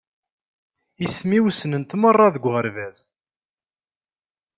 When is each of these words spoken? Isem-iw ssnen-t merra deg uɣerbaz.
Isem-iw 1.05 1.45
ssnen-t 1.51 1.91
merra 2.01 2.27
deg 2.35 2.43
uɣerbaz. 2.47 2.97